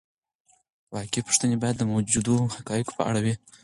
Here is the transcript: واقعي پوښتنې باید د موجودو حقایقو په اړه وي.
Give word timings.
واقعي 0.93 1.21
پوښتنې 1.27 1.55
باید 1.61 1.75
د 1.79 1.83
موجودو 1.91 2.35
حقایقو 2.55 2.95
په 2.97 3.03
اړه 3.09 3.19
وي. 3.25 3.33